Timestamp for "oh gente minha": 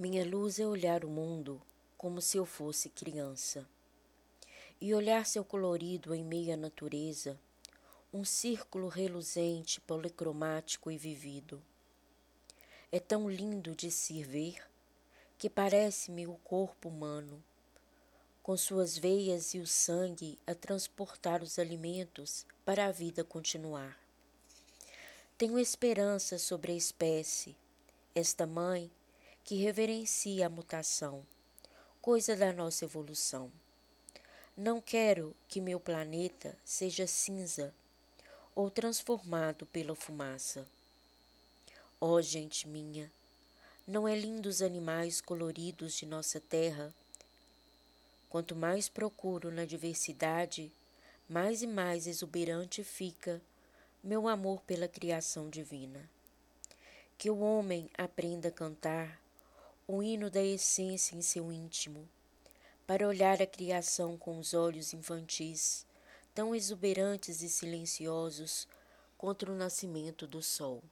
42.10-43.10